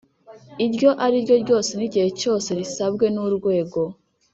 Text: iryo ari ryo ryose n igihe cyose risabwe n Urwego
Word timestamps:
iryo 0.65 0.89
ari 1.05 1.17
ryo 1.23 1.35
ryose 1.43 1.71
n 1.79 1.81
igihe 1.87 2.07
cyose 2.19 2.49
risabwe 2.59 3.05
n 3.13 3.17
Urwego 3.25 3.81